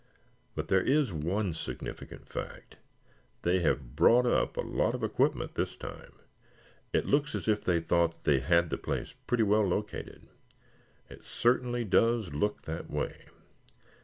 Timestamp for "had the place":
8.39-9.13